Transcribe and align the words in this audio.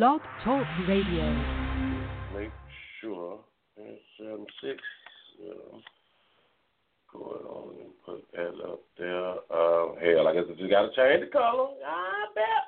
Blog 0.00 0.22
Talk 0.42 0.64
Radio. 0.88 1.30
Make 2.34 2.48
sure 3.02 3.38
it's 3.76 4.00
seven 4.16 4.46
six. 4.62 4.80
Um, 5.44 5.82
go 7.12 7.18
on 7.20 7.74
and 7.84 7.92
put 8.06 8.24
that 8.32 8.54
up 8.64 8.80
there. 8.96 9.28
Um, 9.52 9.96
hell, 10.00 10.26
I 10.26 10.32
guess 10.32 10.44
I 10.48 10.56
just 10.56 10.70
got 10.70 10.88
to 10.88 10.96
change 10.96 11.26
the 11.26 11.30
color. 11.30 11.68
I 11.86 12.24
bet. 12.34 12.64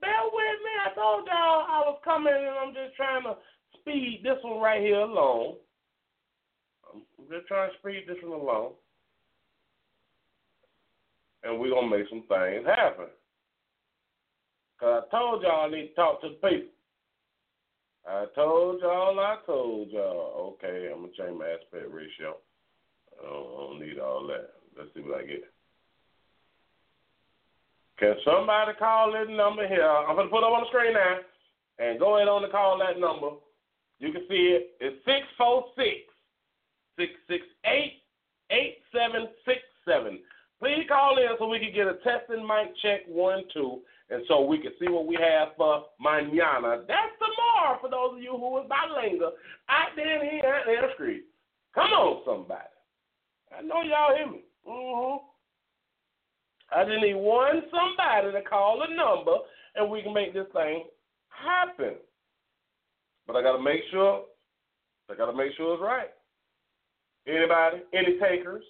Bear 0.00 0.12
with 0.26 0.58
me. 0.62 0.70
I 0.86 0.94
told 0.94 1.26
y'all 1.26 1.66
I 1.66 1.82
was 1.86 1.98
coming, 2.04 2.32
and 2.32 2.54
I'm 2.56 2.72
just 2.72 2.94
trying 2.94 3.24
to 3.24 3.34
speed 3.80 4.20
this 4.22 4.38
one 4.42 4.62
right 4.62 4.80
here 4.80 5.00
along. 5.00 5.56
I'm 6.94 7.02
just 7.28 7.48
trying 7.48 7.72
to 7.72 7.78
speed 7.80 8.04
this 8.06 8.22
one 8.22 8.40
along. 8.40 8.74
And 11.42 11.58
we're 11.58 11.70
going 11.70 11.90
to 11.90 11.98
make 11.98 12.08
some 12.08 12.22
things 12.28 12.64
happen. 12.64 13.06
Because 14.78 15.02
I 15.02 15.10
told 15.10 15.42
y'all 15.42 15.66
I 15.66 15.68
need 15.68 15.88
to 15.88 15.94
talk 15.94 16.20
to 16.20 16.28
the 16.28 16.48
people. 16.48 16.74
I 18.08 18.26
told 18.34 18.80
y'all, 18.80 19.18
I 19.18 19.36
told 19.46 19.90
y'all. 19.90 20.56
Okay, 20.62 20.90
I'm 20.92 21.02
to 21.02 21.16
change 21.16 21.38
my 21.38 21.48
aspect 21.48 21.92
ratio. 21.92 22.36
I 23.18 23.26
don't, 23.26 23.46
I 23.46 23.56
don't 23.66 23.80
need 23.80 23.98
all 23.98 24.26
that. 24.28 24.50
Let's 24.78 24.90
see 24.94 25.00
what 25.00 25.20
I 25.20 25.26
get. 25.26 25.44
Can 27.98 28.14
somebody 28.24 28.72
call 28.78 29.12
this 29.12 29.28
number 29.30 29.66
here? 29.66 29.88
I'm 29.88 30.16
to 30.16 30.24
put 30.24 30.38
it 30.38 30.44
up 30.44 30.52
on 30.52 30.62
the 30.62 30.68
screen 30.68 30.92
now. 30.92 31.16
And 31.78 31.98
go 31.98 32.16
ahead 32.16 32.28
on 32.28 32.42
to 32.42 32.48
call 32.48 32.78
that 32.78 33.00
number. 33.00 33.36
You 33.98 34.12
can 34.12 34.22
see 34.28 34.54
it. 34.54 34.76
It's 34.80 34.96
646 35.04 36.06
668 36.98 38.02
8767. 38.50 40.20
Please 40.60 40.84
call 40.88 41.18
in 41.18 41.36
so 41.38 41.48
we 41.48 41.58
can 41.58 41.72
get 41.74 41.88
a 41.88 42.00
testing 42.04 42.46
mic 42.46 42.72
check 42.80 43.00
one, 43.08 43.44
two, 43.52 43.80
and 44.08 44.22
so 44.28 44.40
we 44.40 44.58
can 44.58 44.72
see 44.80 44.88
what 44.88 45.06
we 45.06 45.16
have 45.20 45.56
for 45.56 45.84
mañana. 46.00 46.86
That's 46.86 47.15
for 47.80 47.90
those 47.90 48.14
of 48.14 48.22
you 48.22 48.32
who 48.32 48.58
is 48.58 48.68
bilingual 48.68 49.32
out 49.68 49.88
there 49.96 50.22
in 50.22 50.30
here 50.30 50.54
out 50.54 50.66
the 50.66 50.94
street. 50.94 51.24
Come 51.74 51.90
on, 51.92 52.22
somebody. 52.24 52.72
I 53.56 53.62
know 53.62 53.82
y'all 53.82 54.16
hear 54.16 54.30
me. 54.30 54.40
Mm-hmm. 54.68 55.24
I 56.72 56.84
just 56.84 57.02
need 57.02 57.14
one 57.14 57.62
somebody 57.70 58.32
to 58.32 58.42
call 58.42 58.82
a 58.82 58.94
number 58.94 59.36
and 59.76 59.90
we 59.90 60.02
can 60.02 60.12
make 60.12 60.34
this 60.34 60.46
thing 60.52 60.84
happen. 61.28 61.94
But 63.26 63.36
I 63.36 63.42
gotta 63.42 63.62
make 63.62 63.82
sure 63.90 64.22
I 65.10 65.14
gotta 65.14 65.36
make 65.36 65.52
sure 65.56 65.74
it's 65.74 65.82
right. 65.82 66.10
Anybody? 67.26 67.82
Any 67.92 68.18
takers? 68.18 68.64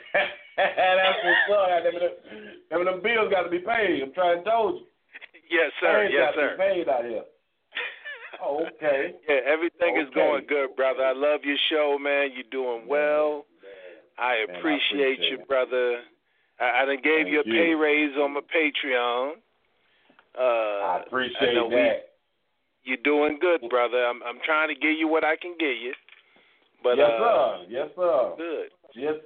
what's 1.25 1.51
up. 1.51 1.85
Them, 1.85 1.95
them, 2.71 2.85
them 2.85 3.03
bills 3.03 3.31
got 3.31 3.43
to 3.43 3.51
be 3.51 3.59
paid. 3.59 4.03
I'm 4.03 4.13
trying 4.13 4.39
to 4.39 4.45
tell 4.45 4.71
you. 4.75 4.81
Yes, 5.51 5.71
sir. 5.81 6.03
Things 6.09 6.15
Yes, 6.17 6.33
got 6.35 6.41
to 6.41 6.49
sir. 6.49 6.57
be 6.57 6.63
paid 6.63 6.89
out 6.89 7.05
here. 7.05 7.23
Oh, 8.43 8.67
okay. 8.77 9.15
Yeah, 9.29 9.37
everything 9.47 9.97
is 9.97 10.13
going 10.15 10.45
good, 10.49 10.75
brother. 10.77 11.05
I 11.05 11.13
love 11.13 11.41
your 11.45 11.57
show, 11.71 11.97
man. 12.01 12.31
You're 12.35 12.51
doing 12.51 12.87
well. 12.89 13.47
I 14.19 14.45
Man, 14.47 14.57
I 14.57 14.59
appreciate, 14.59 15.01
appreciate 15.15 15.31
you, 15.31 15.39
it. 15.39 15.49
brother. 15.49 16.01
I, 16.61 16.83
I 16.83 16.85
done 16.85 16.99
gave 17.03 17.29
you 17.29 17.41
a 17.41 17.43
Thank 17.45 17.55
pay 17.55 17.75
raise 17.75 18.17
on 18.19 18.35
my 18.35 18.41
Patreon. 18.41 19.33
Uh, 20.37 20.43
I 20.43 21.03
appreciate 21.07 21.55
we- 21.69 21.75
that. 21.77 22.14
You're 22.85 23.03
doing 23.03 23.39
good, 23.41 23.69
brother. 23.69 24.05
I'm 24.05 24.23
I'm 24.23 24.39
trying 24.45 24.69
to 24.69 24.75
give 24.75 24.93
you 24.99 25.09
what 25.09 25.25
I 25.25 25.37
can 25.37 25.55
give 25.59 25.77
you. 25.81 25.93
But 26.83 26.97
yes, 26.99 27.11
uh, 27.11 27.19
sir. 27.19 27.65
Yes, 27.69 27.89
sir. 27.97 28.33
good. 28.37 28.69
Just, 28.93 29.25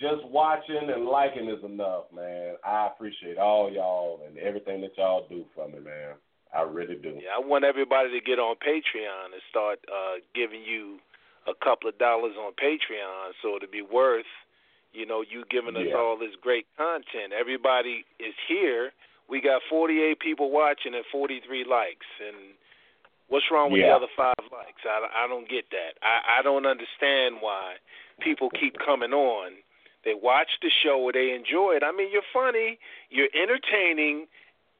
just 0.00 0.24
watching 0.32 0.88
and 0.88 1.04
liking 1.04 1.48
is 1.50 1.62
enough, 1.62 2.04
man. 2.14 2.56
I 2.64 2.88
appreciate 2.88 3.36
all 3.36 3.70
y'all 3.70 4.20
and 4.26 4.38
everything 4.38 4.80
that 4.80 4.96
y'all 4.96 5.26
do 5.28 5.44
for 5.54 5.68
me, 5.68 5.80
man. 5.84 6.16
I 6.56 6.62
really 6.62 6.94
do. 6.96 7.10
Yeah, 7.20 7.36
I 7.36 7.44
want 7.44 7.64
everybody 7.64 8.08
to 8.10 8.20
get 8.24 8.38
on 8.38 8.56
Patreon 8.56 9.36
and 9.36 9.42
start 9.50 9.78
uh 9.86 10.22
giving 10.34 10.62
you 10.62 10.98
a 11.46 11.52
couple 11.62 11.90
of 11.90 11.98
dollars 11.98 12.32
on 12.40 12.52
Patreon 12.56 13.36
so 13.42 13.56
it'll 13.56 13.70
be 13.70 13.82
worth, 13.82 14.24
you 14.94 15.04
know, 15.04 15.20
you 15.20 15.44
giving 15.50 15.76
us 15.76 15.84
Yeah. 15.88 15.96
all 15.98 16.16
this 16.16 16.34
great 16.40 16.66
content. 16.78 17.36
Everybody 17.38 18.06
is 18.18 18.34
here. 18.48 18.92
We 19.28 19.40
got 19.42 19.60
48 19.68 20.20
people 20.20 20.50
watching 20.50 20.94
and 20.94 21.04
43 21.12 21.64
likes 21.64 22.06
and 22.20 22.54
what's 23.28 23.50
wrong 23.50 23.70
with 23.72 23.80
Yeah. 23.80 23.88
the 23.98 24.04
other 24.04 24.12
5 24.16 24.34
likes? 24.52 24.82
I 24.84 25.24
I 25.24 25.28
don't 25.28 25.48
get 25.48 25.70
that. 25.70 25.98
I 26.02 26.38
I 26.38 26.42
don't 26.42 26.66
understand 26.66 27.40
why 27.40 27.76
people 28.20 28.50
keep 28.50 28.78
coming 28.78 29.12
on. 29.12 29.52
They 30.04 30.14
watch 30.14 30.50
the 30.60 30.70
show, 30.82 31.10
they 31.12 31.32
enjoy 31.32 31.76
it. 31.76 31.82
I 31.82 31.90
mean, 31.92 32.10
you're 32.12 32.28
funny, 32.32 32.78
you're 33.08 33.32
entertaining, 33.34 34.26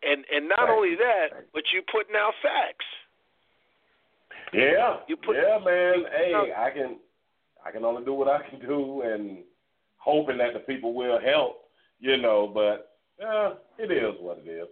and 0.02 0.24
and 0.30 0.48
not 0.48 0.58
Thank 0.68 0.70
only 0.70 0.94
that, 0.96 1.28
you. 1.32 1.44
but 1.54 1.64
you 1.72 1.82
putting 1.90 2.14
out 2.16 2.34
facts. 2.42 2.84
Yeah. 4.52 5.00
You 5.08 5.16
put- 5.16 5.36
yeah, 5.36 5.58
man. 5.58 6.04
Hey, 6.16 6.30
No. 6.32 6.46
I 6.56 6.70
can, 6.70 7.00
I 7.64 7.70
can 7.72 7.84
only 7.84 8.04
do 8.04 8.12
what 8.12 8.28
I 8.28 8.42
can 8.48 8.60
do, 8.60 9.02
and 9.02 9.42
hoping 9.96 10.38
that 10.38 10.52
the 10.52 10.60
people 10.60 10.92
will 10.94 11.18
help, 11.18 11.68
you 11.98 12.16
know. 12.18 12.46
But 12.46 12.96
uh, 13.24 13.54
it 13.78 13.90
is 13.90 14.14
what 14.20 14.38
it 14.44 14.48
is, 14.48 14.68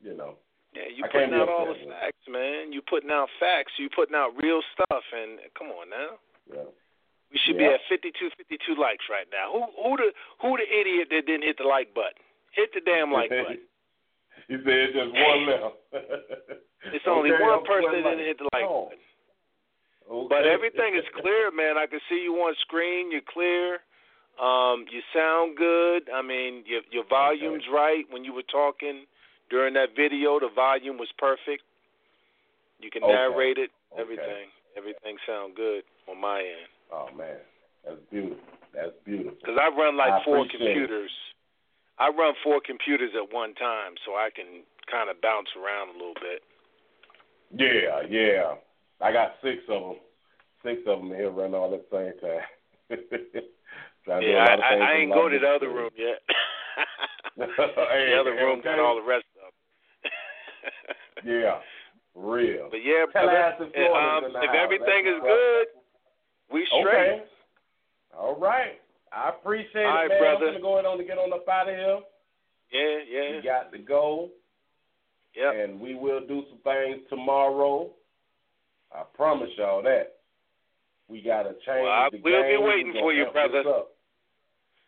you 0.00 0.14
know. 0.16 0.36
Yeah, 0.76 0.92
you 0.94 1.04
putting 1.10 1.32
out 1.32 1.48
all 1.48 1.66
the 1.66 1.78
facts, 1.88 2.26
man. 2.28 2.72
You 2.72 2.82
putting 2.84 3.10
out 3.10 3.28
facts. 3.40 3.72
You 3.78 3.88
putting 3.88 4.14
out 4.14 4.36
real 4.42 4.60
stuff, 4.76 5.04
and 5.16 5.40
come 5.56 5.68
on 5.72 5.88
now. 5.88 6.20
Yeah. 6.52 6.68
We 7.32 7.38
should 7.38 7.56
Yeah. 7.56 7.68
be 7.68 7.74
at 7.74 7.80
52, 7.88 8.30
52 8.36 8.74
likes 8.76 9.08
right 9.08 9.26
now. 9.32 9.50
Who 9.52 9.64
who 9.82 9.96
the 9.96 10.12
who 10.42 10.56
the 10.56 10.68
idiot 10.68 11.08
that 11.10 11.24
didn't 11.26 11.42
hit 11.48 11.56
the 11.56 11.64
like 11.64 11.94
button? 11.94 12.20
Hit 12.52 12.72
the 12.74 12.80
damn 12.84 13.10
like 13.10 13.30
button. 13.40 13.58
He 14.48 14.54
said 14.62 14.92
just 14.92 15.12
one 15.12 15.46
left. 15.46 15.76
It's 16.92 17.04
only 17.08 17.32
Okay, 17.32 17.42
one 17.42 17.64
person 17.64 17.90
that 17.98 18.04
didn't 18.14 18.26
hit 18.26 18.38
the 18.38 18.48
like 18.52 18.62
Oh. 18.62 18.84
button. 18.84 18.98
Okay. 20.08 20.28
But 20.30 20.46
everything 20.46 20.94
is 20.94 21.02
clear, 21.20 21.50
man. 21.50 21.76
I 21.76 21.86
can 21.88 21.98
see 22.08 22.22
you 22.22 22.34
on 22.46 22.54
screen. 22.60 23.10
You're 23.10 23.26
clear. 23.26 23.80
Um, 24.38 24.84
you 24.92 25.02
sound 25.12 25.56
good. 25.56 26.08
I 26.14 26.22
mean, 26.22 26.62
your 26.64 26.82
your 26.92 27.02
volume's 27.10 27.64
right. 27.72 28.04
When 28.10 28.22
you 28.24 28.32
were 28.34 28.44
talking 28.46 29.06
during 29.50 29.74
that 29.74 29.94
video, 29.96 30.38
the 30.40 30.48
volume 30.54 30.98
was 30.98 31.08
perfect. 31.18 31.62
You 32.80 32.90
can 32.90 33.02
Okay. 33.02 33.12
narrate 33.12 33.58
it. 33.58 33.70
Okay. 33.92 34.02
Everything, 34.02 34.50
everything 34.76 35.16
sound 35.26 35.54
good 35.54 35.84
on 36.08 36.20
my 36.20 36.40
end. 36.40 36.68
Oh 36.92 37.08
man. 37.16 37.38
That's 37.84 38.00
beautiful. 38.10 38.44
That's 38.74 38.96
beautiful. 39.04 39.38
Because 39.40 39.58
I 39.58 39.68
run 39.68 39.96
like 39.96 40.12
I 40.12 40.24
four 40.24 40.46
computers. 40.46 41.10
I 41.98 42.08
run 42.08 42.34
four 42.42 42.60
computers 42.60 43.14
at 43.14 43.32
one 43.32 43.54
time, 43.54 43.94
so 44.04 44.12
I 44.12 44.28
can 44.34 44.64
kind 44.90 45.08
of 45.08 45.20
bounce 45.22 45.48
around 45.56 45.90
a 45.90 45.92
little 45.92 46.18
bit. 46.20 46.42
Yeah, 47.54 48.02
yeah. 48.10 48.54
I 49.00 49.12
got 49.12 49.36
six 49.42 49.62
of 49.68 49.82
them. 49.82 49.96
Six 50.62 50.82
of 50.86 50.98
them 51.00 51.08
here 51.10 51.30
running 51.30 51.54
all 51.54 51.72
at 51.72 51.88
the 51.88 51.96
same 51.96 52.20
time. 52.20 52.46
Yeah, 54.06 54.54
of 54.54 54.60
I, 54.62 54.78
I 54.78 54.92
ain't 55.02 55.12
go 55.12 55.28
to 55.28 55.36
the 55.36 55.48
other 55.48 55.68
room 55.68 55.90
yet. 55.98 56.22
Hey, 57.36 58.14
the 58.14 58.20
other 58.20 58.32
room 58.32 58.60
got 58.62 58.78
all 58.78 58.94
the 58.94 59.02
rest. 59.02 59.24
Yeah, 61.26 61.58
real. 62.14 62.68
But 62.70 62.80
yeah, 62.84 63.04
brother, 63.12 63.66
in 63.66 63.72
Florida's 63.72 64.34
um, 64.36 64.42
if 64.42 64.54
everything 64.54 65.04
That's 65.04 65.16
is 65.16 65.22
good, 65.22 65.66
we 66.52 66.66
straight. 66.66 66.86
Okay. 66.86 67.24
All 68.16 68.38
right. 68.38 68.80
I 69.12 69.30
appreciate 69.30 69.84
All 69.84 69.94
right, 69.94 70.06
it, 70.06 70.08
man. 70.10 70.18
brother. 70.20 70.46
I'm 70.46 70.62
gonna 70.62 70.82
go 70.82 70.90
on 70.90 70.98
to 70.98 71.04
get 71.04 71.18
on 71.18 71.32
up 71.32 71.48
out 71.48 71.68
of 71.68 71.74
here. 71.74 72.00
Yeah, 72.72 72.98
yeah, 73.10 73.36
We 73.36 73.42
got 73.42 73.72
to 73.72 73.78
go, 73.78 74.28
yep. 75.34 75.54
and 75.54 75.80
we 75.80 75.94
will 75.94 76.20
do 76.26 76.42
some 76.50 76.58
things 76.64 77.02
tomorrow. 77.08 77.90
I 78.94 79.02
promise 79.14 79.50
y'all 79.56 79.82
that. 79.82 80.14
We 81.08 81.22
gotta 81.22 81.50
change 81.66 81.82
Well, 81.86 81.90
I- 81.92 82.08
the 82.10 82.18
we'll 82.22 82.42
be 82.42 82.48
game. 82.56 82.64
waiting 82.64 82.92
We 82.94 83.00
for 83.00 83.12
you, 83.12 83.26
brother. 83.32 83.62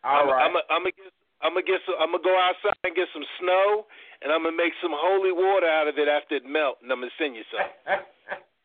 All 0.03 0.25
right. 0.27 0.45
I'm, 0.49 0.55
I'm 0.69 0.81
gonna 0.83 0.91
get. 0.91 1.13
I'm 1.41 1.55
gonna 1.55 1.63
get 1.65 1.79
some. 1.87 1.95
I'm 1.99 2.11
gonna 2.11 2.23
go 2.23 2.35
outside 2.35 2.75
and 2.83 2.95
get 2.95 3.07
some 3.15 3.23
snow, 3.39 3.87
and 4.21 4.31
I'm 4.31 4.43
gonna 4.43 4.55
make 4.59 4.73
some 4.83 4.91
holy 4.91 5.31
water 5.31 5.67
out 5.67 5.87
of 5.87 5.95
it 5.97 6.07
after 6.11 6.35
it 6.35 6.43
melt, 6.45 6.83
and 6.83 6.91
I'm 6.91 6.99
gonna 6.99 7.15
send 7.17 7.35
you 7.35 7.43
some. 7.47 7.63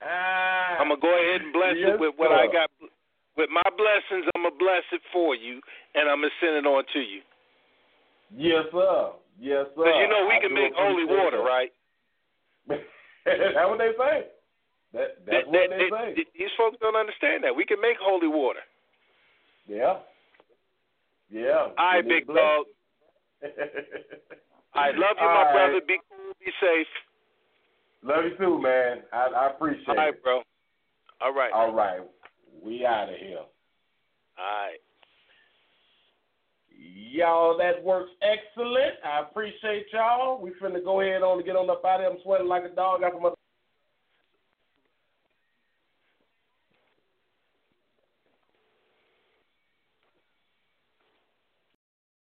I'm 0.02 0.90
gonna 0.90 1.00
go 1.00 1.12
ahead 1.14 1.40
and 1.42 1.52
bless 1.54 1.76
Yes, 1.78 1.94
it 1.94 2.00
with 2.00 2.14
what 2.18 2.32
I 2.34 2.46
got. 2.50 2.68
With 3.36 3.50
my 3.50 3.66
blessings, 3.78 4.26
I'm 4.34 4.42
gonna 4.46 4.58
bless 4.58 4.84
it 4.92 5.02
for 5.14 5.34
you, 5.34 5.58
and 5.94 6.10
I'm 6.10 6.18
gonna 6.22 6.34
send 6.42 6.54
it 6.58 6.66
on 6.66 6.82
to 6.92 7.00
you. 7.00 7.20
Yes, 8.34 8.66
sir. 8.74 9.14
Yes, 9.38 9.66
sir. 9.74 9.82
Because 9.86 9.98
you 10.02 10.08
know 10.10 10.26
we 10.26 10.34
I 10.38 10.40
can 10.42 10.54
make 10.54 10.74
holy 10.74 11.04
water, 11.06 11.38
that. 11.42 11.46
right? 11.46 11.72
that's 12.68 13.68
what 13.70 13.78
they 13.78 13.90
say. 13.98 14.16
That, 14.94 15.08
that's 15.26 15.46
They- 15.50 15.66
what 15.66 15.70
they- 15.70 15.90
say. 15.90 16.26
These 16.38 16.54
folks 16.58 16.78
don't 16.80 16.94
understand 16.98 17.42
that. 17.44 17.54
We 17.54 17.64
can 17.64 17.80
make 17.80 17.96
holy 17.98 18.28
water. 18.28 18.60
Yeah. 19.66 19.98
Yeah. 21.34 21.66
All 21.66 21.74
right, 21.76 22.06
big 22.06 22.26
to 22.28 22.32
bless 22.32 22.42
dog. 22.44 22.66
I 24.74 24.86
love 24.90 25.18
you, 25.20 25.26
All 25.26 25.34
my 25.34 25.42
right. 25.42 25.52
brother. 25.52 25.80
Be 25.86 25.98
cool. 26.08 26.32
Be 26.38 26.52
safe. 26.60 26.86
Love 28.04 28.24
you 28.24 28.36
too, 28.38 28.62
man. 28.62 29.02
I, 29.12 29.26
I 29.34 29.50
appreciate 29.50 29.82
it. 29.82 29.88
All 29.88 29.96
right, 29.96 30.14
it. 30.14 30.22
bro. 30.22 30.42
All 31.20 31.34
right. 31.34 31.52
All 31.52 31.74
right. 31.74 32.00
We 32.62 32.86
out 32.86 33.08
of 33.08 33.16
here. 33.16 33.38
All 33.38 33.46
right. 34.38 34.78
Y'all, 36.70 37.58
that 37.58 37.82
works 37.82 38.10
excellent. 38.22 38.94
I 39.04 39.20
appreciate 39.20 39.86
y'all. 39.92 40.40
We 40.40 40.52
finna 40.62 40.84
go 40.84 41.00
ahead 41.00 41.22
on 41.22 41.38
and 41.38 41.46
get 41.46 41.56
on 41.56 41.68
up 41.68 41.84
out 41.84 41.96
of 41.96 42.00
here. 42.02 42.10
I'm 42.10 42.18
sweating 42.22 42.46
like 42.46 42.64
a 42.64 42.74
dog. 42.74 43.00
Got 43.00 43.12
some 43.12 43.34